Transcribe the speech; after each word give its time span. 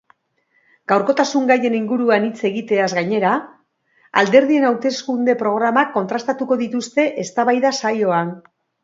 Gaurkotasun 0.91 1.43
gaien 1.49 1.73
inguruan 1.79 2.23
hitz 2.27 2.39
egiteaz 2.49 2.87
gainera, 2.99 3.33
alderdien 4.23 4.65
hauteskunde-programak 4.71 5.93
kontrastatuko 5.99 6.59
dituzte 6.63 7.07
eztabaida-saioan. 7.27 8.33